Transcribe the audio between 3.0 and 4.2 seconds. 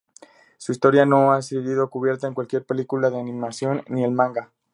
de animación, ni el